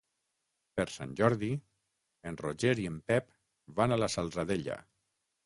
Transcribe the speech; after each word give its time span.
Per 0.77 0.85
Sant 0.93 1.11
Jordi 1.19 1.49
en 2.31 2.39
Roger 2.45 2.73
i 2.85 2.89
en 2.93 2.97
Pep 3.13 3.31
van 3.83 3.95
a 3.95 4.01
la 4.05 4.11
Salzadella. 4.17 4.81